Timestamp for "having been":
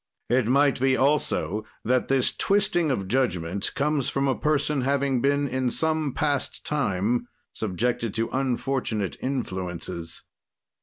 4.81-5.47